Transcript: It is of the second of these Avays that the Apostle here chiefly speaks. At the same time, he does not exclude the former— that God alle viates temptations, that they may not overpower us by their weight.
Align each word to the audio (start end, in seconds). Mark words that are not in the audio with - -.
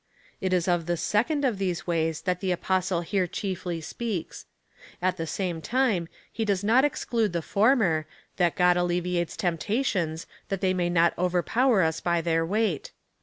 It 0.41 0.51
is 0.51 0.67
of 0.67 0.87
the 0.87 0.97
second 0.97 1.45
of 1.45 1.59
these 1.59 1.83
Avays 1.83 2.23
that 2.23 2.39
the 2.39 2.51
Apostle 2.51 3.01
here 3.01 3.27
chiefly 3.27 3.81
speaks. 3.81 4.47
At 4.99 5.17
the 5.17 5.27
same 5.27 5.61
time, 5.61 6.07
he 6.31 6.43
does 6.43 6.63
not 6.63 6.83
exclude 6.83 7.33
the 7.33 7.43
former— 7.43 8.07
that 8.37 8.55
God 8.55 8.77
alle 8.77 8.87
viates 8.89 9.35
temptations, 9.37 10.25
that 10.49 10.59
they 10.59 10.73
may 10.73 10.89
not 10.89 11.13
overpower 11.19 11.83
us 11.83 11.99
by 12.01 12.19
their 12.19 12.43
weight. 12.43 12.91